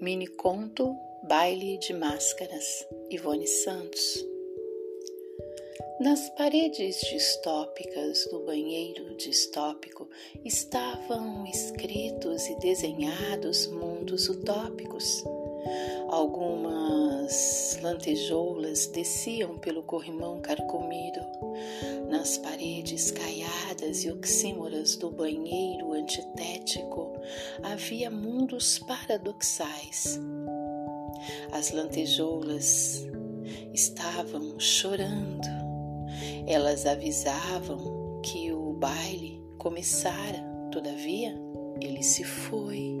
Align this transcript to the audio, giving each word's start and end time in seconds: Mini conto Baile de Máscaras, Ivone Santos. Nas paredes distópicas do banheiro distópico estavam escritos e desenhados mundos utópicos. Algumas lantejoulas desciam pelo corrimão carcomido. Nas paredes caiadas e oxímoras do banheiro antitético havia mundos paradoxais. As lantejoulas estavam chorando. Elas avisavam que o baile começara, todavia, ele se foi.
Mini 0.00 0.28
conto 0.28 0.96
Baile 1.24 1.76
de 1.78 1.92
Máscaras, 1.92 2.86
Ivone 3.10 3.48
Santos. 3.48 4.24
Nas 5.98 6.30
paredes 6.30 7.00
distópicas 7.00 8.24
do 8.30 8.44
banheiro 8.44 9.16
distópico 9.16 10.08
estavam 10.44 11.44
escritos 11.46 12.46
e 12.46 12.54
desenhados 12.60 13.66
mundos 13.66 14.28
utópicos. 14.28 15.24
Algumas 16.08 17.76
lantejoulas 17.82 18.86
desciam 18.86 19.58
pelo 19.58 19.82
corrimão 19.82 20.40
carcomido. 20.40 21.20
Nas 22.08 22.38
paredes 22.38 23.10
caiadas 23.10 24.04
e 24.04 24.12
oxímoras 24.12 24.94
do 24.94 25.10
banheiro 25.10 25.92
antitético 25.92 27.07
havia 27.62 28.10
mundos 28.10 28.78
paradoxais. 28.78 30.20
As 31.52 31.72
lantejoulas 31.72 33.06
estavam 33.72 34.58
chorando. 34.58 35.46
Elas 36.46 36.86
avisavam 36.86 38.20
que 38.22 38.52
o 38.52 38.72
baile 38.72 39.42
começara, 39.58 40.42
todavia, 40.70 41.34
ele 41.80 42.02
se 42.02 42.24
foi. 42.24 42.98